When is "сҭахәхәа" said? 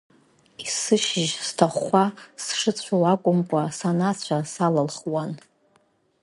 1.47-2.05